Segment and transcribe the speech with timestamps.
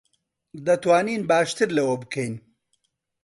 [0.67, 2.33] دەتوانین باشتر لەوە بکەین.